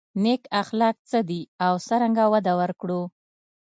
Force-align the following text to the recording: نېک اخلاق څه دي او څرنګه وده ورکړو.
نېک 0.23 0.43
اخلاق 0.61 0.95
څه 1.09 1.19
دي 1.29 1.41
او 1.65 1.73
څرنګه 1.87 2.23
وده 2.33 2.53
ورکړو. 2.61 3.01